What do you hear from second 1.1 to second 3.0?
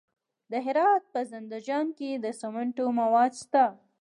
په زنده جان کې د سمنټو